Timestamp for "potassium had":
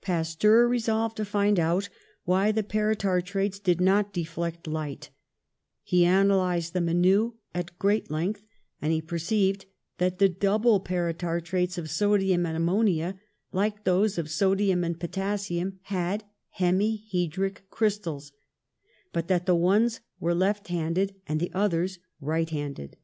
14.98-16.24